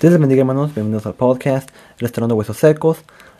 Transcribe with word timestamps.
Dios 0.00 0.12
les 0.12 0.20
bendiga 0.20 0.42
hermanos, 0.42 0.72
bienvenidos 0.72 1.06
al 1.06 1.14
podcast 1.14 1.70
Restaurando 1.98 2.36
Huesos 2.36 2.56
Secos. 2.56 2.98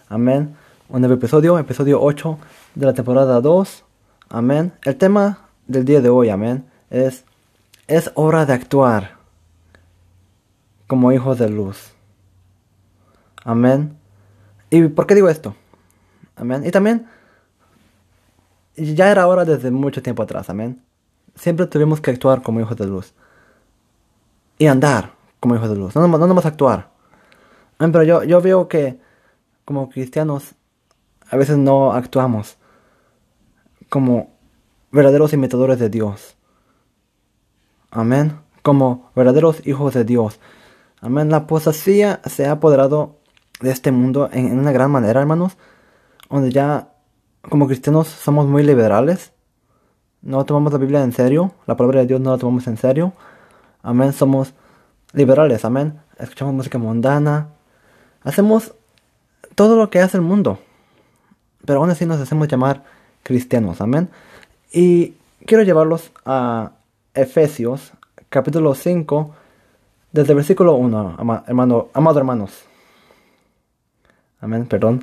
Amén. 0.08 0.57
Un 0.88 1.03
nuevo 1.03 1.15
episodio, 1.15 1.57
episodio 1.57 2.03
8 2.03 2.37
de 2.75 2.84
la 2.84 2.95
temporada 2.95 3.41
2. 3.41 3.84
Amén. 4.28 4.73
El 4.83 4.97
tema 4.97 5.47
del 5.68 5.84
día 5.84 6.00
de 6.00 6.08
hoy, 6.08 6.31
amén, 6.31 6.67
es 6.91 7.25
es 7.86 8.11
hora 8.16 8.45
de 8.45 8.55
actuar 8.55 9.18
como 10.89 11.12
hijos 11.12 11.39
de 11.39 11.48
luz. 11.48 11.93
Amén. 13.45 13.96
¿Y 14.68 14.82
por 14.88 15.06
qué 15.06 15.14
digo 15.14 15.29
esto? 15.29 15.54
Amén. 16.34 16.66
Y 16.66 16.72
también 16.72 17.06
ya 18.75 19.12
era 19.12 19.29
hora 19.29 19.45
desde 19.45 19.70
mucho 19.70 20.02
tiempo 20.02 20.25
atrás, 20.25 20.50
amén. 20.50 20.82
Siempre 21.36 21.66
tuvimos 21.66 22.00
que 22.00 22.11
actuar 22.11 22.43
como 22.43 22.59
hijos 22.59 22.77
de 22.77 22.88
luz. 22.88 23.14
Y 24.59 24.66
andar 24.66 25.18
como 25.41 25.55
hijos 25.55 25.70
de 25.70 25.77
luz. 25.77 25.95
No, 25.95 26.07
no, 26.07 26.27
no 26.27 26.41
actuar. 26.41 26.91
Pero 27.79 28.02
yo, 28.02 28.25
yo 28.25 28.40
veo 28.40 28.68
que 28.68 28.99
como 29.64 29.89
cristianos 29.89 30.54
a 31.30 31.36
veces 31.36 31.58
no 31.58 31.93
actuamos 31.93 32.56
como 33.88 34.30
verdaderos 34.90 35.32
imitadores 35.32 35.78
de 35.78 35.88
Dios. 35.88 36.36
Amén. 37.90 38.38
Como 38.62 39.10
verdaderos 39.14 39.66
hijos 39.66 39.94
de 39.94 40.04
Dios. 40.04 40.40
Amén. 41.00 41.30
La 41.30 41.38
apostasía 41.38 42.20
se 42.27 42.46
ha 42.46 42.52
apoderado 42.52 43.16
de 43.60 43.70
este 43.70 43.92
mundo 43.92 44.28
en, 44.32 44.46
en, 44.46 44.58
una 44.58 44.72
gran 44.72 44.91
manera, 44.91 45.20
hermanos. 45.20 45.56
Donde 46.28 46.50
ya 46.50 46.92
como 47.48 47.66
cristianos 47.66 48.08
somos 48.08 48.46
muy 48.46 48.62
liberales. 48.62 49.32
No 50.20 50.44
tomamos 50.44 50.72
la 50.72 50.78
Biblia 50.78 51.02
en 51.02 51.12
serio. 51.12 51.52
La 51.66 51.77
palabra 51.77 52.00
de 52.00 52.06
Dios 52.06 52.20
no 52.20 52.32
la 52.32 52.38
tomamos 52.38 52.66
en 52.66 52.77
serio. 52.77 53.12
Amén. 53.82 54.12
Somos 54.12 54.55
liberales, 55.12 55.64
amén. 55.64 56.00
Escuchamos 56.18 56.54
música 56.54 56.78
mundana. 56.78 57.48
Hacemos 58.22 58.74
todo 59.54 59.76
lo 59.76 59.90
que 59.90 60.00
hace 60.00 60.16
el 60.16 60.22
mundo. 60.22 60.58
Pero 61.64 61.80
aún 61.80 61.91
así 61.91 62.06
nos 62.06 62.20
hacemos 62.20 62.48
llamar 62.48 62.84
cristianos, 63.22 63.80
amén. 63.80 64.08
Y 64.72 65.14
quiero 65.46 65.62
llevarlos 65.62 66.12
a 66.24 66.72
Efesios, 67.14 67.92
capítulo 68.28 68.74
5, 68.74 69.34
desde 70.12 70.33
el 70.33 70.36
versículo 70.36 70.74
1, 70.74 71.16
hermano, 71.46 71.88
amado 71.92 72.18
hermanos. 72.18 72.64
Amén, 74.40 74.66
perdón. 74.66 75.00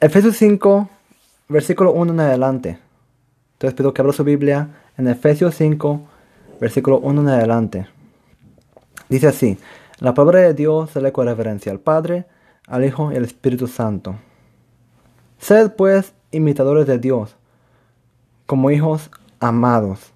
Efesios 0.00 0.36
5, 0.36 0.88
versículo 1.48 1.92
1 1.92 2.12
en 2.12 2.20
adelante. 2.20 2.78
Entonces 3.54 3.74
pido 3.76 3.92
que 3.92 4.00
abra 4.00 4.12
su 4.12 4.24
Biblia 4.24 4.68
en 4.96 5.08
Efesios 5.08 5.54
5, 5.56 6.00
versículo 6.60 6.98
1 6.98 7.20
en 7.22 7.28
adelante. 7.28 7.93
Dice 9.08 9.28
así, 9.28 9.58
la 10.00 10.14
palabra 10.14 10.40
de 10.40 10.54
Dios 10.54 10.90
se 10.90 11.00
le 11.02 11.12
con 11.12 11.26
reverencia 11.26 11.70
al 11.70 11.78
Padre, 11.78 12.26
al 12.66 12.84
Hijo 12.84 13.12
y 13.12 13.16
al 13.16 13.24
Espíritu 13.24 13.66
Santo. 13.66 14.16
Sed 15.38 15.72
pues 15.72 16.14
imitadores 16.30 16.86
de 16.86 16.98
Dios, 16.98 17.36
como 18.46 18.70
hijos 18.70 19.10
amados, 19.40 20.12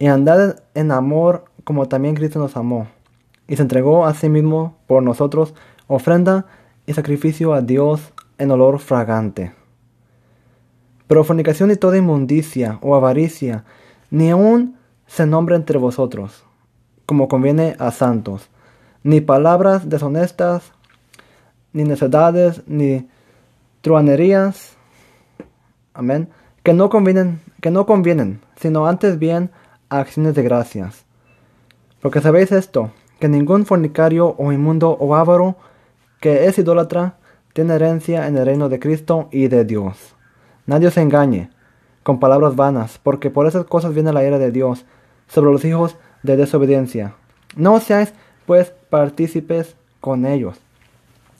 y 0.00 0.06
andad 0.06 0.60
en 0.74 0.90
amor 0.90 1.44
como 1.62 1.86
también 1.86 2.16
Cristo 2.16 2.40
nos 2.40 2.56
amó, 2.56 2.88
y 3.46 3.54
se 3.54 3.62
entregó 3.62 4.04
a 4.04 4.14
sí 4.14 4.28
mismo 4.28 4.76
por 4.88 5.02
nosotros 5.02 5.54
ofrenda 5.86 6.46
y 6.86 6.94
sacrificio 6.94 7.54
a 7.54 7.62
Dios 7.62 8.12
en 8.38 8.50
olor 8.50 8.80
fragante. 8.80 9.54
Pero 11.06 11.24
fornicación 11.24 11.70
y 11.70 11.76
toda 11.76 11.98
inmundicia 11.98 12.78
o 12.82 12.96
avaricia, 12.96 13.64
ni 14.10 14.30
aun 14.30 14.76
se 15.06 15.24
nombre 15.24 15.54
entre 15.54 15.78
vosotros 15.78 16.47
como 17.08 17.26
conviene 17.26 17.74
a 17.78 17.90
santos, 17.90 18.50
ni 19.02 19.22
palabras 19.22 19.88
deshonestas, 19.88 20.72
ni 21.72 21.84
necedades, 21.84 22.62
ni 22.66 23.08
truanerías, 23.80 24.76
amén, 25.94 26.28
que 26.62 26.74
no 26.74 26.90
convienen, 26.90 27.40
que 27.62 27.70
no 27.70 27.86
convienen, 27.86 28.42
sino 28.56 28.86
antes 28.86 29.18
bien 29.18 29.50
acciones 29.88 30.34
de 30.34 30.42
gracias. 30.42 31.06
Porque 32.02 32.20
sabéis 32.20 32.52
esto, 32.52 32.90
que 33.18 33.28
ningún 33.30 33.64
fornicario 33.64 34.34
o 34.36 34.52
inmundo 34.52 34.90
o 34.90 35.16
avaro 35.16 35.56
que 36.20 36.44
es 36.44 36.58
idólatra 36.58 37.14
tiene 37.54 37.76
herencia 37.76 38.26
en 38.26 38.36
el 38.36 38.44
reino 38.44 38.68
de 38.68 38.80
Cristo 38.80 39.30
y 39.32 39.48
de 39.48 39.64
Dios. 39.64 40.14
Nadie 40.66 40.90
se 40.90 41.00
engañe 41.00 41.48
con 42.02 42.20
palabras 42.20 42.54
vanas, 42.54 43.00
porque 43.02 43.30
por 43.30 43.46
esas 43.46 43.64
cosas 43.64 43.94
viene 43.94 44.12
la 44.12 44.26
ira 44.26 44.38
de 44.38 44.52
Dios 44.52 44.84
sobre 45.26 45.50
los 45.50 45.64
hijos 45.64 45.96
de 46.22 46.36
desobediencia. 46.36 47.14
No 47.56 47.80
seáis 47.80 48.12
pues 48.46 48.72
partícipes 48.90 49.76
con 50.00 50.26
ellos. 50.26 50.56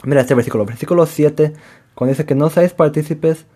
Mira 0.05 0.21
este 0.21 0.35
versículo, 0.35 0.65
versículo 0.65 1.07
7, 1.07 1.55
cuando 1.95 2.13
dice 2.13 2.25
que 2.25 2.35
no 2.35 2.51
seáis 2.51 2.73
partícipes, 2.73 3.47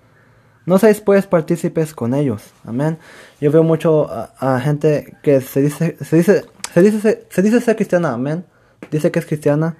no 0.66 0.78
seáis 0.78 1.00
pues 1.00 1.26
partícipes 1.26 1.94
con 1.94 2.14
ellos. 2.14 2.52
Amén. 2.64 2.98
Yo 3.40 3.50
veo 3.50 3.62
mucho 3.62 4.08
a, 4.10 4.60
gente 4.60 5.16
que 5.22 5.40
se 5.40 5.60
dice, 5.62 5.96
se 6.00 6.16
dice, 6.16 6.44
se 6.72 6.82
dice, 6.82 7.26
se, 7.28 7.42
dice 7.42 7.60
ser 7.60 7.76
cristiana, 7.76 8.12
amén. 8.12 8.44
Dice 8.90 9.10
que 9.10 9.18
es 9.18 9.26
cristiana. 9.26 9.76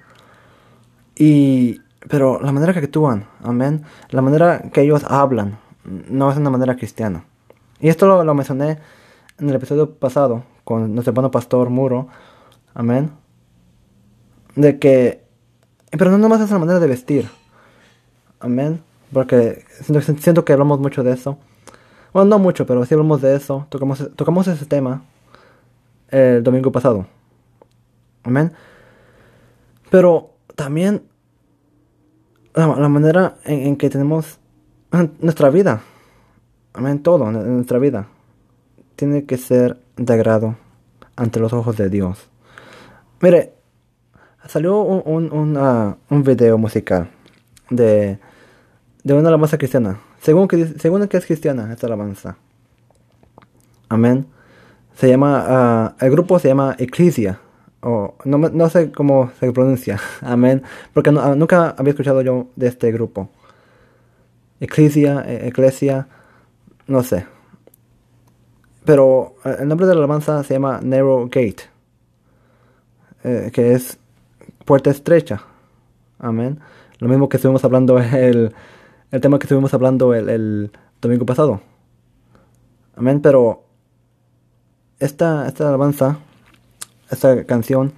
Y, 1.15 1.81
pero 2.09 2.39
la 2.41 2.51
manera 2.51 2.73
que 2.73 2.79
actúan, 2.79 3.27
amén. 3.43 3.83
La 4.09 4.21
manera 4.21 4.61
que 4.71 4.81
ellos 4.81 5.03
hablan, 5.07 5.59
no 5.83 6.31
es 6.31 6.37
una 6.37 6.49
manera 6.49 6.75
cristiana. 6.75 7.25
Y 7.79 7.89
esto 7.89 8.07
lo, 8.07 8.23
lo 8.23 8.33
mencioné 8.33 8.79
en 9.39 9.49
el 9.49 9.55
episodio 9.55 9.95
pasado, 9.95 10.43
con 10.63 10.93
nuestro 10.93 11.11
hermano 11.11 11.31
pastor 11.31 11.69
Muro, 11.69 12.07
amén, 12.73 13.11
de 14.55 14.79
que, 14.79 15.23
pero 15.91 16.11
no 16.11 16.17
nomás 16.17 16.41
es 16.41 16.51
la 16.51 16.59
manera 16.59 16.79
de 16.79 16.87
vestir, 16.87 17.29
amén, 18.39 18.81
porque 19.11 19.65
siento, 20.19 20.45
que 20.45 20.53
hablamos 20.53 20.79
mucho 20.79 21.03
de 21.03 21.13
eso, 21.13 21.37
bueno, 22.13 22.29
no 22.29 22.39
mucho, 22.39 22.65
pero 22.65 22.85
sí 22.85 22.93
hablamos 22.93 23.21
de 23.21 23.35
eso, 23.35 23.65
tocamos, 23.69 24.09
tocamos 24.15 24.47
ese 24.47 24.65
tema 24.65 25.03
el 26.09 26.43
domingo 26.43 26.71
pasado, 26.71 27.07
amén, 28.23 28.53
pero 29.89 30.31
también 30.55 31.03
la, 32.53 32.67
manera 32.89 33.35
en, 33.43 33.75
que 33.75 33.89
tenemos 33.89 34.39
nuestra 35.19 35.49
vida, 35.49 35.81
amén, 36.73 37.01
todo 37.01 37.27
en 37.27 37.55
nuestra 37.55 37.79
vida, 37.79 38.07
tiene 39.03 39.25
que 39.25 39.37
ser 39.37 39.75
de 39.97 40.13
agrado 40.13 40.55
ante 41.17 41.41
los 41.41 41.51
ojos 41.51 41.75
de 41.75 41.89
Dios. 41.89 42.29
Mire, 43.19 43.51
salió 44.47 44.79
un, 44.79 45.29
un, 45.29 45.57
un, 46.09 46.23
video 46.23 46.57
musical 46.57 47.09
de, 47.69 48.17
de 49.03 49.13
una 49.13 49.27
alabanza 49.27 49.57
cristiana. 49.57 49.99
Según 50.21 50.47
que, 50.47 50.67
según 50.79 51.05
que 51.09 51.17
es 51.17 51.25
cristiana 51.25 51.73
esta 51.73 51.87
alabanza. 51.87 52.37
Amén. 53.89 54.25
Se 54.95 55.09
llama, 55.09 55.95
uh, 55.99 56.05
el 56.05 56.09
grupo 56.09 56.39
se 56.39 56.47
llama 56.47 56.77
Ecclesia. 56.79 57.41
O 57.81 58.15
no, 58.23 58.37
no 58.37 58.69
sé 58.69 58.89
cómo 58.93 59.31
se 59.37 59.51
pronuncia. 59.51 59.99
Amén. 60.21 60.63
Porque 60.93 61.09
uh, 61.09 61.35
nunca 61.35 61.75
había 61.77 61.91
escuchado 61.91 62.21
yo 62.21 62.47
de 62.55 62.67
este 62.67 62.89
grupo. 62.93 63.29
Ecclesia, 64.61 65.25
e, 65.27 65.49
Ecclesia, 65.49 66.07
no 66.87 67.03
sé. 67.03 67.32
Pero 68.85 69.35
eh, 69.45 69.57
el 69.59 69.67
nombre 69.67 69.87
de 69.87 69.93
la 69.93 69.99
alabanza 69.99 70.43
se 70.43 70.55
llama 70.55 70.79
Narrow 70.81 71.25
Gate, 71.25 71.63
eh, 73.23 73.51
que 73.53 73.73
es 73.73 73.97
puerta 74.65 74.89
estrecha. 74.89 75.43
Amén. 76.19 76.59
Lo 76.99 77.07
mismo 77.07 77.29
que 77.29 77.37
estuvimos 77.37 77.63
hablando 77.63 77.99
el, 77.99 78.53
el 79.11 79.21
tema 79.21 79.39
que 79.39 79.45
estuvimos 79.45 79.73
hablando 79.73 80.13
el, 80.13 80.29
el 80.29 80.71
domingo 81.01 81.25
pasado. 81.25 81.61
Amén. 82.95 83.21
Pero 83.21 83.63
esta, 84.99 85.47
esta 85.47 85.67
alabanza, 85.67 86.17
esta 87.09 87.45
canción, 87.45 87.93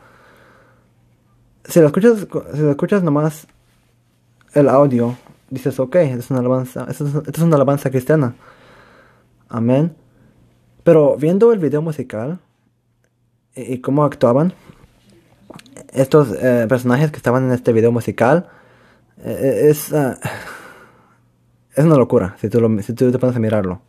si 1.65 1.79
la 1.79 1.87
escuchas, 1.87 2.27
si 2.53 2.61
la 2.61 2.71
escuchas 2.71 3.03
nomás 3.03 3.47
el 4.53 4.69
audio, 4.69 5.15
dices, 5.49 5.79
ok, 5.79 5.95
es 5.95 6.29
una 6.29 6.39
alabanza, 6.39 6.85
esta 6.89 7.03
es 7.03 7.39
una 7.39 7.55
alabanza 7.55 7.89
cristiana. 7.89 8.35
Amén. 9.49 9.95
Pero 10.85 11.17
viendo 11.17 11.51
el 11.51 11.57
video 11.57 11.81
musical 11.81 12.37
y, 13.55 13.79
cómo 13.79 14.05
actuaban 14.05 14.53
estos 15.91 16.31
eh, 16.39 16.67
personajes 16.69 17.09
que 17.09 17.17
estaban 17.17 17.45
en 17.45 17.53
este 17.53 17.73
video 17.73 17.91
musical, 17.91 18.49
eh, 19.23 19.69
es, 19.71 19.91
ah, 19.93 20.19
es 21.75 21.83
una 21.83 21.95
locura 21.95 22.35
si 22.39 22.49
tú, 22.49 22.61
lo, 22.61 22.83
si 22.83 22.93
tú 22.93 23.11
te 23.11 23.17
pones 23.17 23.35
a 23.35 23.39
mirarlo. 23.39 23.81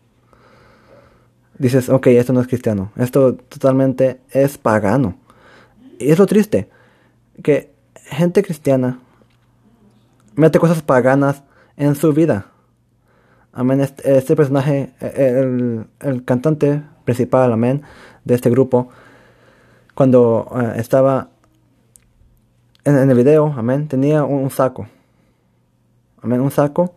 Dices, 1.58 1.90
ok, 1.90 2.06
esto 2.06 2.32
no 2.32 2.40
es 2.40 2.46
cristiano, 2.46 2.92
esto 2.96 3.34
totalmente 3.34 4.22
es 4.30 4.56
pagano. 4.56 5.18
Y 5.98 6.10
es 6.10 6.18
lo 6.18 6.24
triste, 6.24 6.70
que 7.42 7.74
gente 8.06 8.42
cristiana 8.42 9.00
mete 10.34 10.58
cosas 10.58 10.80
paganas 10.80 11.42
en 11.76 11.94
su 11.94 12.14
vida. 12.14 12.52
Amén. 13.58 13.80
Este, 13.80 14.18
este, 14.18 14.36
personaje, 14.36 14.92
el, 15.00 15.86
el, 16.00 16.24
cantante 16.26 16.82
principal, 17.04 17.54
amén, 17.54 17.82
de 18.22 18.34
este 18.34 18.50
grupo, 18.50 18.90
cuando 19.94 20.46
eh, 20.60 20.74
estaba 20.76 21.30
en, 22.84 23.10
el 23.10 23.16
video, 23.16 23.54
amén, 23.56 23.88
tenía 23.88 24.24
un, 24.24 24.50
saco. 24.50 24.86
Amén, 26.20 26.42
un 26.42 26.50
saco. 26.50 26.96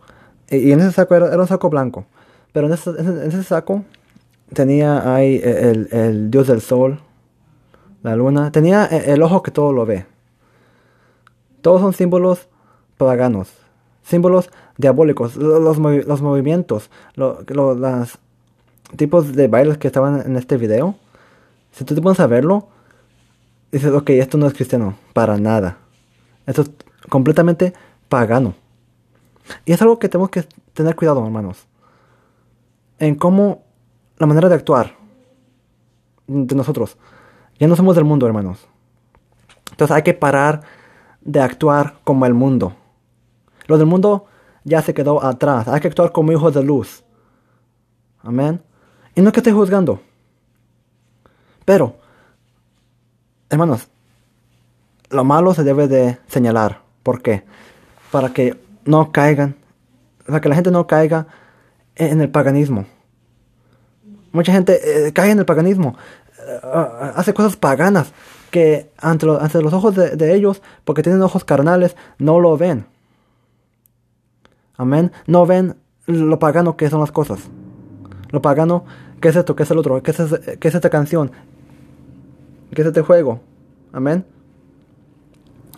Y, 0.50 0.73
en 0.73 0.81
ese 0.81 0.91
saco 0.91 1.15
era, 1.15 1.38
un 1.39 1.47
saco 1.47 1.69
blanco. 1.69 2.03
Pero 2.51 2.67
en 2.67 2.73
ese, 2.73 3.44
saco 3.44 3.85
tenía 4.51 5.15
ahí 5.15 5.39
el, 5.41 6.29
dios 6.29 6.47
del 6.47 6.59
sol, 6.59 7.00
la 8.03 8.17
luna. 8.17 8.51
Tenía 8.51 8.85
el, 8.85 9.23
ojo 9.23 9.44
que 9.44 9.51
todo 9.51 9.71
lo 9.71 9.85
ve. 9.85 10.05
Todos 11.62 11.79
son 11.79 11.94
símbolos 11.94 12.50
paganos. 12.97 13.47
Símbolos 14.09 14.50
diabólicos. 14.77 15.35
Los, 15.35 15.77
los 15.77 16.21
movimientos. 16.21 16.89
los 17.13 18.17
tipos 18.95 19.33
de 19.33 19.47
bailes 19.47 19.77
que 19.77 19.88
estaban 19.88 20.21
en 20.25 20.35
este 20.35 20.57
video. 20.57 20.95
Si 21.71 21.85
tú 21.85 21.94
te 21.94 22.01
pones 22.01 22.19
a 22.19 22.25
verlo, 22.25 22.69
dices, 23.71 23.94
ok, 23.94 24.09
esto 24.11 24.39
no 24.39 24.47
es 24.47 24.53
cristiano, 24.53 24.95
para 25.13 25.38
nada. 25.38 25.77
Esto 26.47 26.63
es 26.63 26.71
completamente 27.07 27.73
pagano. 28.07 28.56
Y 29.65 29.73
es 29.73 29.81
algo 29.83 30.00
que 30.00 30.09
tenemos 30.09 30.31
que 30.31 30.44
tener 30.73 30.95
cuidado, 30.95 31.23
hermanos. 31.23 31.67
En 32.97 33.13
cómo 33.13 33.63
la 34.17 34.25
manera 34.25 34.50
de 34.50 34.55
actuar 34.55 34.95
de 36.25 36.55
nosotros. 36.55 36.97
Ya 37.59 37.67
no 37.67 37.75
somos 37.75 37.95
del 37.95 38.05
mundo, 38.05 38.25
hermanos. 38.25 38.67
Entonces 39.69 39.95
hay 39.95 40.01
que 40.01 40.15
parar 40.15 40.62
de 41.21 41.41
actuar 41.41 42.00
como 42.03 42.25
el 42.25 42.33
mundo. 42.33 42.73
Lo 43.69 43.77
del 43.77 43.88
mundo 43.88 44.25
ya 44.66 44.81
se 44.81 44.94
quedó 44.94 45.24
atrás. 45.24 45.69
Hay 45.69 45.80
que 45.80 45.88
actuar 45.88 46.12
como 46.12 46.33
hijos 46.33 46.54
de 46.54 46.62
luz. 46.62 47.06
Amén. 48.21 48.62
Y 49.16 49.21
no 49.21 49.31
que 49.31 49.39
esté 49.39 49.54
juzgando. 49.54 50.01
Pero 51.63 51.95
Hermanos, 53.50 53.88
lo 55.10 55.24
malo 55.24 55.56
se 55.56 55.63
debe 55.63 55.88
de 55.88 56.19
señalar. 56.27 56.81
¿Por 57.01 57.24
qué? 57.24 57.44
Para 58.12 58.30
que 58.31 58.60
no 58.86 59.12
caigan, 59.12 59.56
para 60.25 60.39
que 60.39 60.50
la 60.50 60.56
gente 60.56 60.69
no 60.69 60.86
caiga 60.86 61.25
en 61.95 62.22
el 62.22 62.30
paganismo. 62.30 62.86
Mucha 64.31 64.54
gente 64.54 65.07
eh, 65.07 65.13
cae 65.13 65.31
en 65.31 65.39
el 65.39 65.45
paganismo, 65.45 65.98
eh, 66.48 66.60
hace 67.15 67.33
cosas 67.33 67.56
paganas 67.56 68.13
que 68.51 68.92
ante, 69.00 69.25
los 69.25 69.74
ojos 69.74 69.95
de, 69.95 70.15
de, 70.15 70.36
ellos, 70.36 70.62
porque 70.86 71.01
tienen 71.01 71.24
ojos 71.24 71.44
carnales, 71.44 71.95
no 72.19 72.39
lo 72.39 72.56
ven. 72.56 72.86
Amén. 74.79 75.11
No 75.27 75.45
ven 75.45 75.75
lo 76.07 76.39
pagano 76.39 76.77
que 76.77 76.89
son 76.89 77.01
las 77.01 77.11
cosas. 77.11 77.41
Lo 78.31 78.41
pagano, 78.41 78.85
¿qué 79.19 79.27
es 79.27 79.35
esto? 79.35 79.53
¿Qué 79.53 79.63
es 79.63 79.71
el 79.71 79.77
otro? 79.77 80.01
¿Qué 80.01 80.11
es, 80.11 80.17
qué 80.57 80.67
es 80.69 80.73
esta 80.73 80.89
canción? 80.89 81.31
¿Qué 82.73 82.81
es 82.81 82.87
este 82.87 83.01
juego? 83.01 83.41
Amén. 83.91 84.25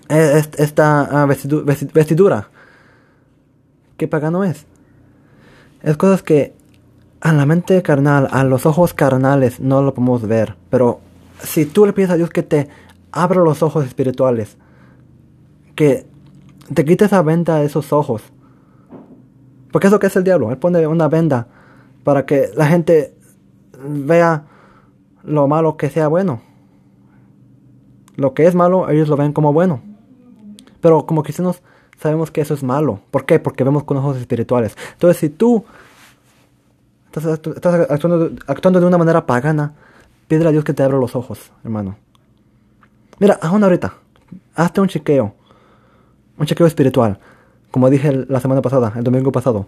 Esta 0.08 1.24
ah, 1.24 1.26
vestidura. 1.26 2.50
¿Qué 3.98 4.08
pagano 4.08 4.44
es? 4.44 4.68
Es 5.82 5.98
cosas 5.98 6.22
que 6.22 6.54
a 7.22 7.34
la 7.34 7.48
mente 7.48 7.82
carnal, 7.82 8.28
a 8.30 8.44
los 8.44 8.68
ojos 8.68 8.94
carnales, 8.94 9.60
no 9.60 9.82
lo 9.82 9.96
podemos 9.96 10.28
ver. 10.28 10.58
Pero 10.70 11.00
si 11.42 11.66
tú 11.66 11.88
le 11.88 11.94
pides 11.94 12.12
a 12.12 12.18
Dios 12.18 12.30
que 12.30 12.44
te 12.44 12.70
abra 13.12 13.42
los 13.42 13.64
ojos 13.64 13.84
espirituales, 13.84 14.58
que 15.74 16.06
te 16.72 16.86
quite 16.86 17.06
esa 17.06 17.24
venda 17.24 17.56
de 17.56 17.66
esos 17.66 17.92
ojos. 17.94 18.22
Porque 19.72 19.88
es 19.88 19.94
lo 19.94 20.00
que 20.00 20.08
es 20.08 20.16
el 20.16 20.24
diablo. 20.24 20.52
Él 20.52 20.58
pone 20.58 20.86
una 20.88 21.08
venda 21.08 21.48
para 22.04 22.26
que 22.26 22.52
la 22.56 22.68
gente 22.68 23.16
vea 23.84 24.46
lo 25.24 25.48
malo 25.48 25.78
que 25.78 25.90
sea 25.90 26.08
bueno. 26.08 26.42
Lo 28.16 28.34
que 28.34 28.46
es 28.46 28.56
malo, 28.56 28.90
ellos 28.90 29.08
lo 29.08 29.18
ven 29.18 29.34
como 29.34 29.54
bueno. 29.54 29.82
Pero 30.82 31.06
como 31.06 31.24
cristianos 31.24 31.62
sabemos 32.00 32.32
que 32.32 32.42
eso 32.42 32.54
es 32.54 32.64
malo. 32.64 33.00
¿Por 33.12 33.26
qué? 33.26 33.40
Porque 33.40 33.64
vemos 33.64 33.84
con 33.84 33.98
ojos 33.98 34.18
espirituales. 34.18 34.76
Entonces, 34.94 35.18
si 35.18 35.30
tú 35.30 35.64
estás, 37.06 37.26
actuando, 38.48 38.80
de 38.80 38.86
una 38.86 38.98
manera 38.98 39.26
pagana, 39.26 39.74
pídele 40.28 40.50
a 40.50 40.52
Dios 40.52 40.64
que 40.64 40.74
te 40.74 40.84
abra 40.84 40.98
los 40.98 41.16
ojos, 41.16 41.52
hermano. 41.64 41.98
Mira, 43.20 43.38
aún 43.42 43.64
ahorita, 43.64 43.94
hazte 44.56 44.82
un 44.82 44.88
chequeo. 44.88 45.36
Un 46.38 46.46
chequeo 46.46 46.66
espiritual. 46.66 47.20
Como 47.72 47.90
dije 47.90 48.26
la 48.28 48.40
semana 48.40 48.62
pasada, 48.62 48.94
el 48.98 49.04
domingo 49.04 49.32
pasado. 49.32 49.66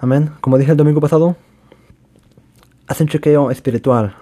Amén. 0.00 0.32
Como 0.40 0.58
dije 0.58 0.72
el 0.72 0.76
domingo 0.76 1.00
pasado, 1.00 1.36
haz 2.86 3.00
un 3.00 3.06
chequeo 3.06 3.50
espiritual. 3.50 4.16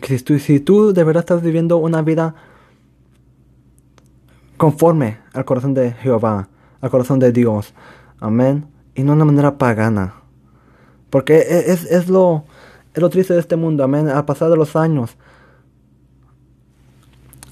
Que 0.00 0.16
si 0.18 0.60
tú, 0.60 0.92
de 0.92 1.04
verdad 1.04 1.22
estás 1.22 1.42
viviendo 1.42 1.76
una 1.78 2.02
vida 2.02 2.34
conforme 4.56 5.18
al 5.32 5.44
corazón 5.44 5.74
de 5.74 5.92
Jehová, 5.92 6.48
al 6.80 6.90
corazón 6.90 7.18
de 7.18 7.32
Dios, 7.32 7.74
amén, 8.20 8.66
y 8.94 9.02
no 9.02 9.12
de 9.12 9.16
una 9.16 9.24
manera 9.24 9.58
pagana. 9.58 10.14
Porque 11.10 11.38
e, 11.38 11.72
es, 11.72 11.84
es, 11.84 12.08
lo, 12.08 12.44
es 12.94 13.02
lo 13.02 13.10
triste 13.10 13.34
de 13.34 13.40
este 13.40 13.56
mundo, 13.56 13.82
amén, 13.82 14.08
al 14.08 14.24
pasar 14.24 14.50
de 14.50 14.56
los 14.56 14.76
años, 14.76 15.16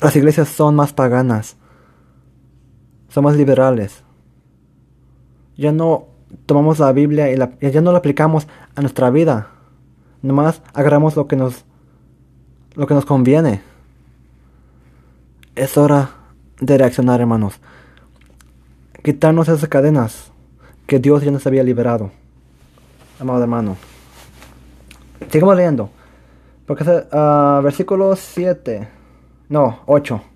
las 0.01 0.15
iglesias 0.15 0.49
son 0.49 0.75
más 0.77 0.93
paganas, 0.93 1.57
son 3.17 3.25
más 3.25 3.37
liberales. 3.37 4.03
Ya 5.57 5.73
no 5.73 6.05
tomamos 6.45 6.81
la 6.81 6.93
Biblia 6.93 7.33
y 7.33 7.71
ya 7.71 7.81
no 7.81 7.91
la 7.91 7.97
aplicamos 7.97 8.47
a 8.75 8.83
nuestra 8.83 9.09
vida. 9.09 9.49
Nomás 10.21 10.61
agarramos 10.75 11.17
lo 11.17 11.27
que 11.27 11.35
nos 11.35 11.65
lo 12.75 12.87
que 12.87 12.93
nos 12.93 13.07
conviene. 13.07 13.63
Es 15.55 15.79
hora 15.79 16.11
de 16.61 16.77
reaccionar, 16.77 17.23
hermanos. 17.23 17.55
Quitarnos 19.03 19.49
esas 19.49 19.67
cadenas 19.67 20.31
que 20.87 20.99
Dios 20.99 21.23
ya 21.23 21.31
nos 21.31 21.47
había 21.47 21.63
liberado. 21.63 22.11
Amado 23.19 23.41
hermano. 23.41 23.79
Sigamos 25.31 25.57
leyendo. 25.57 25.89
Porque 26.67 26.85
uh, 26.85 27.63
versículo 27.63 28.15
7. 28.15 28.87
No, 29.49 29.79
8. 29.87 30.36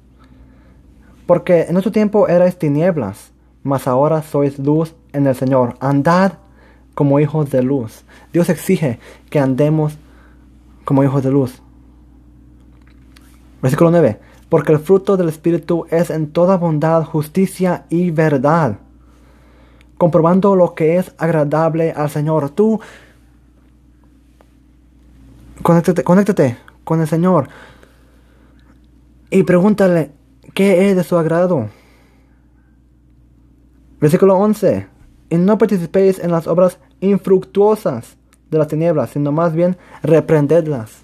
Porque 1.31 1.67
en 1.69 1.77
otro 1.77 1.93
tiempo 1.93 2.27
erais 2.27 2.59
tinieblas, 2.59 3.31
mas 3.62 3.87
ahora 3.87 4.21
sois 4.21 4.59
luz 4.59 4.97
en 5.12 5.29
el 5.29 5.37
Señor. 5.37 5.77
Andad 5.79 6.32
como 6.97 7.21
hijos 7.21 7.53
de 7.53 7.62
luz. 7.62 8.03
Dios 8.32 8.49
exige 8.49 8.99
que 9.31 9.38
andemos 9.38 9.97
como 10.85 11.05
hijos 11.05 11.23
de 11.23 11.31
luz. 11.31 11.62
Versículo 13.62 13.93
9. 13.93 14.19
Porque 14.49 14.73
el 14.73 14.81
fruto 14.81 15.17
del 15.17 15.29
Espíritu 15.29 15.87
es 15.88 16.11
en 16.11 16.32
toda 16.32 16.56
bondad, 16.56 17.05
justicia 17.05 17.84
y 17.91 18.10
verdad. 18.10 18.79
Comprobando 19.99 20.56
lo 20.56 20.75
que 20.75 20.96
es 20.96 21.15
agradable 21.17 21.93
al 21.93 22.10
Señor. 22.10 22.51
Tú, 22.51 22.81
conéctate, 25.63 26.03
conéctate 26.03 26.56
con 26.82 27.01
el 27.01 27.06
Señor. 27.06 27.46
Y 29.31 29.44
pregúntale, 29.44 30.19
¿qué 30.54 30.90
es 30.90 30.96
de 30.96 31.04
su 31.04 31.16
agrado? 31.16 31.69
Versículo 34.00 34.36
11. 34.38 34.86
Y 35.28 35.36
no 35.36 35.58
participéis 35.58 36.19
en 36.19 36.32
las 36.32 36.46
obras 36.46 36.78
infructuosas 37.00 38.16
de 38.50 38.58
las 38.58 38.69
tinieblas, 38.69 39.10
sino 39.10 39.30
más 39.30 39.54
bien 39.54 39.76
reprendedlas. 40.02 41.02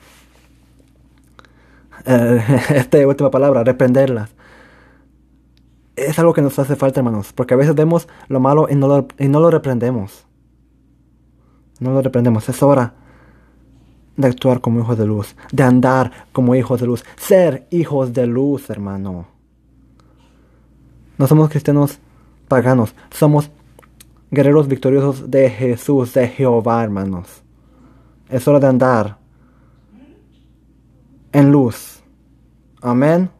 Eh, 2.05 2.43
esta 2.75 3.07
última 3.07 3.31
palabra, 3.31 3.65
reprenderlas. 3.65 4.35
Es 5.95 6.19
algo 6.19 6.35
que 6.35 6.43
nos 6.43 6.59
hace 6.59 6.77
falta, 6.77 7.01
hermanos, 7.01 7.33
porque 7.33 7.55
a 7.55 7.57
veces 7.57 7.75
vemos 7.75 8.09
lo 8.29 8.41
malo 8.41 8.67
y 8.69 8.75
no 8.75 8.89
lo, 8.89 9.09
y 9.19 9.29
no 9.29 9.41
lo 9.41 9.51
reprendemos. 9.51 10.27
No 11.81 11.93
lo 11.93 12.03
reprendemos. 12.03 12.49
Es 12.49 12.63
hora 12.63 12.95
de 14.17 14.29
actuar 14.29 14.61
como 14.61 14.81
hijos 14.81 14.99
de 14.99 15.07
luz, 15.07 15.37
de 15.53 15.63
andar 15.63 16.11
como 16.33 16.55
hijos 16.55 16.81
de 16.81 16.87
luz, 16.87 17.05
ser 17.17 17.67
hijos 17.71 18.13
de 18.13 18.27
luz, 18.27 18.69
hermano. 18.71 19.36
No 21.19 21.27
somos 21.27 21.49
cristianos 21.49 21.99
paganos, 22.49 22.95
somos 23.11 23.51
guerreros 24.31 24.69
victoriosos 24.69 25.31
de 25.31 25.49
Jesús, 25.49 26.13
de 26.13 26.29
Jehová, 26.29 26.85
hermanos. 26.85 27.43
Es 28.29 28.47
hora 28.47 28.61
de 28.61 28.67
andar 28.67 29.19
en 31.33 31.51
luz. 31.51 32.03
Amén. 32.83 33.31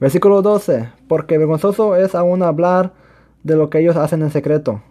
Versículo 0.00 0.42
12. 0.42 0.90
Porque 1.08 1.38
vergonzoso 1.38 1.96
es 1.96 2.14
aún 2.14 2.42
hablar 2.42 2.92
de 3.42 3.56
lo 3.56 3.70
que 3.70 3.78
ellos 3.78 3.96
hacen 3.96 4.22
en 4.22 4.30
secreto. 4.30 4.82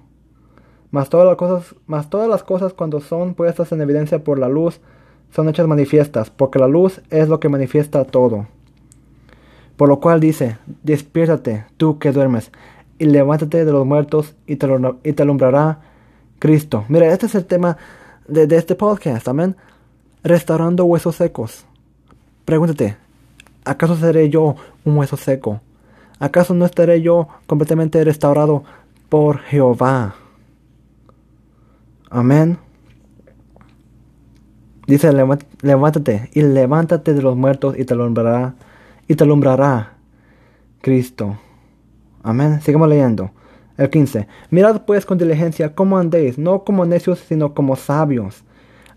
Mas 0.91 1.09
todas 1.09 1.27
las 1.27 1.35
cosas, 1.35 1.75
mas 1.87 2.09
todas 2.09 2.29
las 2.29 2.43
cosas 2.43 2.73
cuando 2.73 3.01
son 3.01 3.33
puestas 3.33 3.71
en 3.71 3.81
evidencia 3.81 4.23
por 4.23 4.39
la 4.39 4.47
luz, 4.47 4.79
son 5.31 5.49
hechas 5.49 5.67
manifiestas, 5.67 6.29
porque 6.29 6.59
la 6.59 6.67
luz 6.67 7.01
es 7.09 7.27
lo 7.27 7.39
que 7.39 7.49
manifiesta 7.49 8.05
todo. 8.05 8.47
Por 9.77 9.89
lo 9.89 9.99
cual 9.99 10.19
dice, 10.19 10.57
despiértate, 10.83 11.65
tú 11.77 11.99
que 11.99 12.11
duermes, 12.11 12.51
y 12.97 13.05
levántate 13.05 13.65
de 13.65 13.71
los 13.71 13.85
muertos, 13.85 14.35
y 14.47 14.55
te, 14.55 15.21
alumbrará 15.21 15.79
Cristo. 16.39 16.85
Mira, 16.87 17.11
este 17.11 17.25
es 17.25 17.35
el 17.35 17.45
tema 17.45 17.77
de, 18.27 18.47
de 18.47 18.57
este 18.57 18.75
podcast, 18.75 19.27
amén. 19.27 19.55
Restaurando 20.23 20.85
huesos 20.85 21.15
secos. 21.15 21.65
Pregúntate, 22.45 22.95
¿acaso 23.65 23.95
seré 23.97 24.29
yo 24.29 24.55
un 24.85 24.97
hueso 24.97 25.17
seco? 25.17 25.61
¿Acaso 26.19 26.53
no 26.53 26.65
estaré 26.65 27.01
yo 27.01 27.27
completamente 27.45 28.03
restaurado 28.03 28.63
por 29.09 29.39
Jehová? 29.39 30.15
Amén. 32.09 32.57
Dice, 34.87 35.11
levántate 35.61 36.29
y 36.33 36.41
levántate 36.43 37.13
de 37.13 37.21
los 37.21 37.35
muertos 37.35 37.77
y 37.77 37.85
te 37.85 37.95
alumbrará, 37.95 38.53
y 39.07 39.15
te 39.15 39.23
alumbrará 39.23 39.93
Cristo. 40.81 41.37
Amén. 42.23 42.61
Sigamos 42.61 42.89
leyendo. 42.89 43.31
El 43.77 43.89
15. 43.89 44.27
Mirad 44.51 44.85
pues 44.85 45.05
con 45.05 45.17
diligencia 45.17 45.75
cómo 45.75 45.97
andéis, 45.97 46.37
no 46.37 46.63
como 46.63 46.85
necios, 46.85 47.19
sino 47.19 47.53
como 47.53 47.75
sabios, 47.75 48.43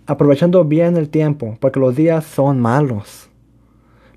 aprovechando 0.06 0.64
bien 0.64 0.96
el 0.96 1.08
tiempo, 1.08 1.56
porque 1.60 1.80
los 1.80 1.96
días 1.96 2.24
son 2.24 2.60
malos. 2.60 3.28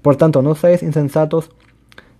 Por 0.01 0.15
tanto, 0.15 0.41
no 0.41 0.55
seáis 0.55 0.83
insensatos, 0.83 1.49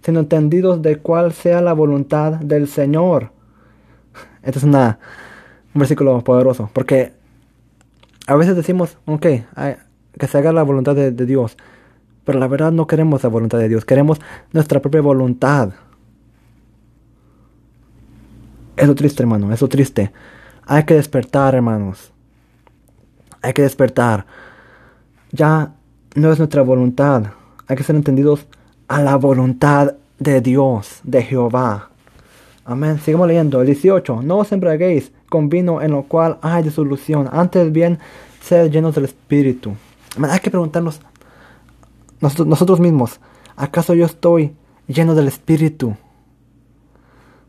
sino 0.04 0.20
entendidos 0.20 0.82
de 0.82 0.98
cuál 0.98 1.34
sea 1.34 1.62
la 1.62 1.74
voluntad 1.74 2.34
del 2.34 2.68
Señor. 2.68 3.32
Este 4.44 4.60
es 4.60 4.64
una, 4.64 5.00
un 5.74 5.80
versículo 5.80 6.24
poderoso, 6.24 6.70
porque 6.74 7.14
a 8.28 8.36
veces 8.36 8.56
decimos, 8.56 8.98
ok, 9.06 9.26
que 10.18 10.28
se 10.28 10.38
haga 10.38 10.52
la 10.52 10.64
voluntad 10.64 10.96
de, 10.96 11.12
Dios, 11.12 11.58
pero 12.24 12.40
la 12.40 12.48
verdad 12.48 12.72
no 12.72 12.88
queremos 12.88 13.24
la 13.24 13.30
voluntad 13.30 13.58
de 13.58 13.70
Dios, 13.70 13.86
queremos 13.86 14.20
nuestra 14.54 14.82
propia 14.82 15.02
voluntad. 15.02 15.72
Es 18.78 18.88
lo 18.88 18.96
triste, 18.96 19.24
hermano, 19.24 19.52
es 19.52 19.62
lo 19.62 19.68
triste. 19.68 20.12
Hay 20.66 20.84
que 20.84 20.94
despertar, 20.94 21.56
hermanos. 21.56 22.12
Hay 23.42 23.54
que 23.54 23.62
despertar. 23.62 24.26
Ya 25.32 25.74
no 26.16 26.32
es 26.32 26.38
nuestra 26.38 26.62
voluntad. 26.62 27.24
Hay 27.68 27.76
que 27.76 27.84
ser 27.84 27.96
entendidos 27.96 28.48
a 28.88 29.02
la 29.02 29.16
voluntad 29.16 29.96
de 30.20 30.42
Dios, 30.42 31.00
de 31.04 31.24
Jehová. 31.24 31.90
Amén. 32.66 33.00
Sigamos 33.00 33.28
leyendo. 33.28 33.62
El 33.62 33.68
18. 33.68 34.22
No 34.22 34.38
os 34.38 34.52
embriaguéis 34.52 35.12
con 35.30 35.50
vino 35.50 35.82
en 35.82 35.92
lo 35.92 36.04
cual 36.04 36.38
hay 36.42 36.64
disolución. 36.64 37.30
Antes 37.32 37.72
bien, 37.72 38.00
sed 38.42 38.72
llenos 38.72 38.96
del 38.96 39.06
Espíritu. 39.06 39.74
Hay 40.30 40.40
que 40.40 40.52
preguntarnos 40.52 41.02
nosotros, 42.22 42.80
mismos. 42.80 43.20
¿Acaso 43.56 43.94
yo 43.94 44.06
estoy 44.06 44.56
lleno 44.88 45.16
del 45.16 45.28
Espíritu? 45.28 45.96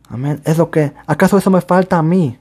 Amén. 0.08 0.40
Es 0.44 0.58
lo 0.58 0.70
que. 0.70 0.92
¿Acaso 1.06 1.38
eso 1.38 1.50
me 1.50 1.60
falta 1.60 1.98
a 1.98 2.02
mí? 2.02 2.38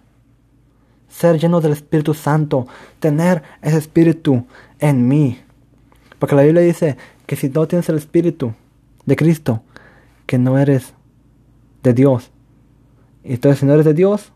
Ser 1.09 1.37
lleno 1.37 1.61
del 1.61 1.73
Espíritu 1.73 2.13
Santo. 2.13 2.67
Tener 2.99 3.43
ese 3.61 3.77
Espíritu 3.77 4.45
en 4.79 5.07
mí. 5.07 5.39
Porque 6.19 6.35
la 6.35 6.43
Biblia 6.43 6.61
dice 6.61 6.97
que 7.25 7.35
si 7.35 7.49
no 7.49 7.67
tienes 7.67 7.89
el 7.89 7.97
Espíritu 7.97 8.53
de 9.05 9.15
Cristo, 9.15 9.61
que 10.25 10.37
no 10.37 10.57
eres 10.57 10.93
de 11.83 11.93
Dios. 11.93 12.31
Y 13.23 13.33
entonces 13.33 13.59
si 13.59 13.65
no 13.65 13.73
eres 13.73 13.85
de 13.85 13.93
Dios, 13.93 14.31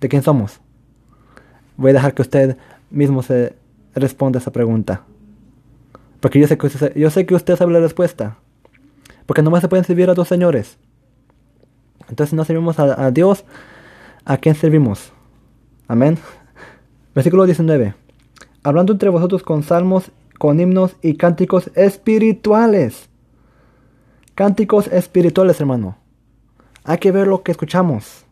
¿de 0.00 0.08
quién 0.08 0.22
somos? 0.22 0.60
Voy 1.76 1.90
a 1.90 1.94
dejar 1.94 2.14
que 2.14 2.22
usted 2.22 2.56
mismo 2.90 3.22
se 3.22 3.56
responda 3.94 4.38
a 4.38 4.42
esa 4.42 4.52
pregunta. 4.52 5.04
Porque 6.20 6.40
yo 6.40 6.46
sé 6.48 6.58
que 6.58 6.66
usted, 6.66 6.94
yo 6.94 7.10
sé 7.10 7.26
que 7.26 7.34
usted 7.34 7.56
sabe 7.56 7.72
la 7.72 7.80
respuesta. 7.80 8.38
Porque 9.26 9.42
nomás 9.42 9.60
se 9.60 9.68
pueden 9.68 9.84
servir 9.84 10.10
a 10.10 10.14
dos 10.14 10.28
señores. 10.28 10.78
Entonces 12.08 12.30
si 12.30 12.36
no 12.36 12.44
servimos 12.44 12.78
a, 12.78 13.06
a 13.06 13.10
Dios, 13.10 13.44
¿a 14.24 14.36
quién 14.38 14.54
servimos? 14.54 15.12
Amén. 15.86 16.18
Versículo 17.14 17.44
19. 17.44 17.94
Hablando 18.62 18.92
entre 18.92 19.10
vosotros 19.10 19.42
con 19.42 19.62
salmos, 19.62 20.10
con 20.38 20.60
himnos 20.60 20.96
y 21.02 21.16
cánticos 21.16 21.70
espirituales. 21.74 23.08
Cánticos 24.34 24.86
espirituales, 24.88 25.60
hermano. 25.60 25.98
Hay 26.84 26.98
que 26.98 27.12
ver 27.12 27.26
lo 27.26 27.42
que 27.42 27.52
escuchamos. 27.52 28.24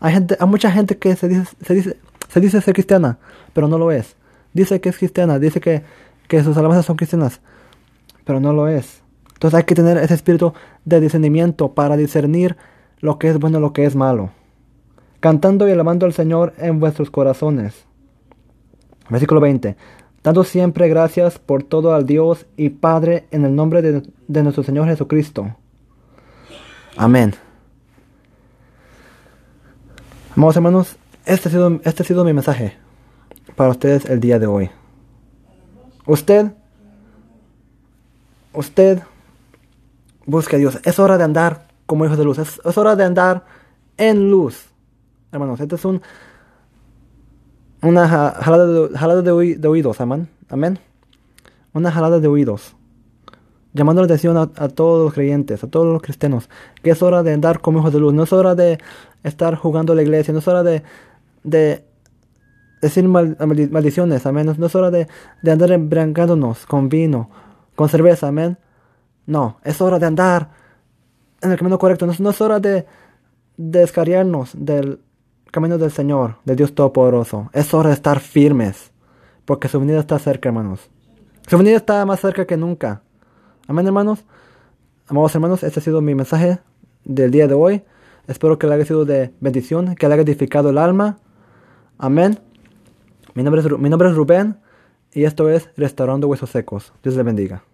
Hay, 0.00 0.14
gente, 0.14 0.36
hay 0.38 0.46
mucha 0.46 0.70
gente 0.70 0.96
que 0.98 1.14
se 1.14 1.28
dice, 1.28 1.44
se, 1.64 1.74
dice, 1.74 1.96
se 2.28 2.40
dice 2.40 2.60
ser 2.60 2.74
cristiana, 2.74 3.18
pero 3.52 3.68
no 3.68 3.78
lo 3.78 3.92
es. 3.92 4.16
Dice 4.52 4.80
que 4.80 4.88
es 4.88 4.98
cristiana, 4.98 5.38
dice 5.38 5.60
que, 5.60 5.82
que 6.32 6.42
sus 6.42 6.56
alabanzas 6.56 6.86
son 6.86 6.96
cristianas, 6.96 7.42
pero 8.24 8.40
no 8.40 8.54
lo 8.54 8.66
es. 8.66 9.02
Entonces 9.34 9.58
hay 9.58 9.64
que 9.64 9.74
tener 9.74 9.98
ese 9.98 10.14
espíritu 10.14 10.54
de 10.86 10.98
discernimiento 10.98 11.74
para 11.74 11.98
discernir 11.98 12.56
lo 13.00 13.18
que 13.18 13.28
es 13.28 13.38
bueno 13.38 13.58
y 13.58 13.60
lo 13.60 13.74
que 13.74 13.84
es 13.84 13.94
malo. 13.94 14.30
Cantando 15.20 15.68
y 15.68 15.72
alabando 15.72 16.06
al 16.06 16.14
Señor 16.14 16.54
en 16.56 16.80
vuestros 16.80 17.10
corazones. 17.10 17.84
Versículo 19.10 19.42
20 19.42 19.76
dando 20.22 20.42
siempre 20.42 20.88
gracias 20.88 21.38
por 21.38 21.64
todo 21.64 21.94
al 21.94 22.06
Dios 22.06 22.46
y 22.56 22.70
Padre 22.70 23.26
en 23.30 23.44
el 23.44 23.54
nombre 23.54 23.82
de, 23.82 24.42
nuestro 24.42 24.62
Señor 24.62 24.86
Jesucristo. 24.86 25.54
Amén. 26.96 27.34
Amados 30.34 30.56
hermanos, 30.56 30.96
este 31.26 31.50
ha, 31.50 31.52
sido, 31.52 31.78
este 31.84 32.02
ha 32.02 32.06
sido 32.06 32.24
mi 32.24 32.32
mensaje 32.32 32.78
para 33.54 33.68
ustedes 33.68 34.06
el 34.06 34.18
día 34.18 34.38
de 34.38 34.46
hoy. 34.46 34.70
Usted, 36.06 36.52
usted 38.52 39.02
busque 40.26 40.56
a 40.56 40.58
Dios. 40.58 40.80
Es 40.84 40.98
hora 40.98 41.18
de 41.18 41.24
andar 41.24 41.68
como 41.86 42.04
hijos 42.04 42.18
de 42.18 42.24
luz. 42.24 42.38
Es, 42.38 42.78
hora 42.78 42.96
de 42.96 43.04
andar 43.04 43.44
en 43.96 44.30
luz. 44.30 44.66
Hermanos, 45.30 45.60
este 45.60 45.76
es 45.76 45.84
un 45.84 46.02
una 47.82 48.06
jalada 48.08 49.22
de, 49.22 49.56
de, 49.56 49.68
oídos, 49.68 50.00
amén. 50.00 50.28
Amén. 50.48 50.78
Una 51.72 51.90
jalada 51.90 52.20
de 52.20 52.28
oídos. 52.28 52.76
Llamando 53.72 54.02
la 54.02 54.06
atención 54.06 54.36
a, 54.36 54.46
todos 54.68 55.04
los 55.04 55.14
creyentes, 55.14 55.64
a 55.64 55.66
todos 55.66 55.86
los 55.92 56.00
cristianos, 56.00 56.48
que 56.82 56.90
es 56.90 57.02
hora 57.02 57.22
de 57.22 57.32
andar 57.32 57.60
como 57.60 57.80
hijos 57.80 57.92
de 57.92 57.98
luz. 57.98 58.14
No 58.14 58.22
es 58.22 58.32
hora 58.32 58.54
de 58.54 58.78
estar 59.24 59.56
jugando 59.56 59.94
a 59.94 59.96
la 59.96 60.02
iglesia. 60.02 60.32
No 60.32 60.38
es 60.38 60.46
hora 60.46 60.62
de, 60.62 60.82
de 61.42 61.84
decir 62.82 63.08
maldiciones, 63.08 64.26
amén. 64.26 64.54
No, 64.58 64.66
es 64.66 64.74
hora 64.74 64.90
de, 64.90 65.08
de 65.40 65.50
andar 65.50 65.70
embriagándonos 65.72 66.66
con 66.66 66.88
vino, 66.88 67.30
con 67.74 67.88
cerveza, 67.88 68.28
amén. 68.28 68.58
No, 69.26 69.58
es 69.64 69.80
hora 69.80 69.98
de 69.98 70.06
andar 70.06 70.50
en 71.40 71.52
el 71.52 71.56
camino 71.56 71.78
correcto. 71.78 72.06
No, 72.06 72.30
es 72.30 72.40
hora 72.40 72.60
de, 72.60 72.86
de 73.56 73.80
descarriarnos 73.80 74.50
del 74.54 75.00
camino 75.50 75.78
del 75.78 75.92
Señor, 75.92 76.36
de 76.44 76.56
Dios 76.56 76.74
Todopoderoso. 76.74 77.48
Es 77.52 77.72
hora 77.72 77.88
de 77.90 77.94
estar 77.94 78.20
firmes, 78.20 78.92
porque 79.44 79.68
su 79.68 79.80
venida 79.80 80.00
está 80.00 80.18
cerca, 80.18 80.48
hermanos. 80.48 80.90
Su 81.46 81.56
venida 81.56 81.76
está 81.76 82.04
más 82.04 82.20
cerca 82.20 82.46
que 82.46 82.56
nunca. 82.56 83.02
Amén, 83.68 83.86
hermanos. 83.86 84.24
Amados 85.08 85.34
hermanos, 85.34 85.62
este 85.62 85.80
ha 85.80 85.82
sido 85.82 86.00
mi 86.00 86.14
mensaje 86.14 86.58
del 87.04 87.30
día 87.30 87.46
de 87.46 87.54
hoy. 87.54 87.82
Espero 88.26 88.58
que 88.58 88.66
le 88.66 88.74
haya 88.74 88.84
sido 88.84 89.04
de 89.04 89.32
bendición, 89.40 89.94
que 89.94 90.08
le 90.08 90.14
haya 90.14 90.22
edificado 90.22 90.70
el 90.70 90.78
alma. 90.78 91.18
Amén. 91.98 92.38
Mi 93.34 93.42
nombre 93.42 93.62
es, 93.62 93.78
mi 93.78 93.88
nombre 93.88 94.08
es 94.08 94.14
Rubén 94.14 94.58
y 95.12 95.24
esto 95.24 95.48
es 95.48 95.70
Restaurando 95.76 96.28
Huesos 96.28 96.50
Secos. 96.50 96.92
Dios 97.02 97.16
le 97.16 97.22
bendiga. 97.22 97.64